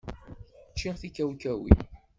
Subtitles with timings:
[0.71, 1.79] Ččiɣ tikawkawin.